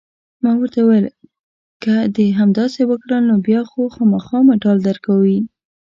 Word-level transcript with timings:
ما 0.43 0.51
ورته 0.59 0.79
وویل: 0.81 1.05
که 1.83 1.93
دې 2.15 2.27
همداسې 2.39 2.81
وکړل، 2.91 3.23
نو 3.29 3.35
بیا 3.47 3.61
خو 3.69 3.81
خامخا 3.95 4.39
مډال 4.47 4.77
درکوي. 4.87 5.39